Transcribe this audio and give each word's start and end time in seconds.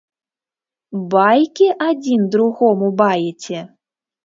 Байкі 1.11 1.67
адзін 1.89 2.25
другому 2.39 2.91
баеце?! 3.05 3.59